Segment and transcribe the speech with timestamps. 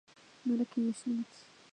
[0.43, 1.27] 奈良県吉野町